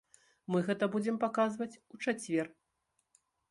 Мы 0.53 0.61
гэта 0.69 0.87
будзем 0.95 1.19
паказваць 1.25 1.69
у 1.97 2.01
чацвер. 2.05 2.51